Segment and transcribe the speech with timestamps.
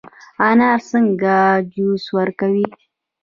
[0.47, 1.35] انار څنګه
[1.73, 2.67] جوس ورکوي؟